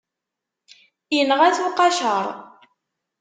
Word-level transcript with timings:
Inɣa-t 1.17 1.57
uqaceṛ. 1.65 2.25